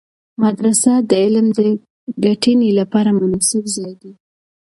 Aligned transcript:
مدرسه 0.43 0.91
د 1.09 1.11
علم 1.23 1.47
د 1.57 1.59
ګټنې 2.25 2.69
لپاره 2.79 3.09
مناسب 3.19 3.63
ځای 3.75 3.93
دی. 4.01 4.13